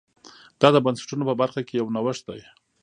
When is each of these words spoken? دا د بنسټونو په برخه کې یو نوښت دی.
دا 0.61 0.67
د 0.73 0.77
بنسټونو 0.85 1.23
په 1.29 1.35
برخه 1.41 1.61
کې 1.67 1.73
یو 1.79 1.87
نوښت 1.95 2.23
دی. 2.29 2.41